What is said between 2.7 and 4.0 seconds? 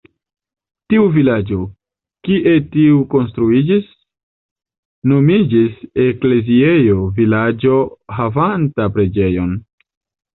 tiu konstruiĝis,